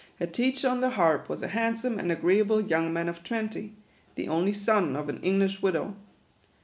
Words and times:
Her 0.17 0.25
teacher 0.25 0.67
on 0.67 0.81
the 0.81 0.89
harp 0.89 1.29
was 1.29 1.43
a 1.43 1.49
handsome 1.49 1.99
and 1.99 2.11
agreeable 2.11 2.59
young 2.59 2.91
man 2.91 3.07
of 3.07 3.23
twenty, 3.23 3.73
the 4.15 4.27
only 4.27 4.51
son 4.51 4.95
of 4.95 5.09
an 5.09 5.21
English 5.21 5.61
widow. 5.61 5.95